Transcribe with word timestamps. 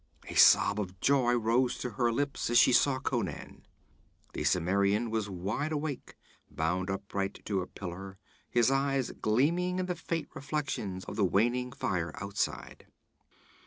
A 0.29 0.33
sob 0.33 0.79
of 0.79 0.99
joy 0.99 1.35
rose 1.35 1.77
to 1.77 1.91
her 1.91 2.11
lips 2.11 2.49
as 2.49 2.57
she 2.57 2.73
saw 2.73 2.97
Conan. 2.97 3.67
The 4.33 4.43
Cimmerian 4.43 5.11
was 5.11 5.29
wide 5.29 5.71
awake, 5.71 6.15
bound 6.49 6.89
upright 6.89 7.39
to 7.45 7.61
a 7.61 7.67
pillar, 7.67 8.17
his 8.49 8.71
eyes 8.71 9.11
gleaming 9.11 9.77
in 9.77 9.85
the 9.85 9.93
faint 9.95 10.29
reflection 10.33 11.03
of 11.07 11.17
the 11.17 11.23
waning 11.25 11.71
fire 11.71 12.13
outside. 12.15 12.87